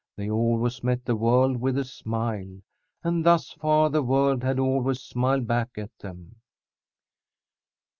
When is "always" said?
0.31-0.83, 4.57-4.99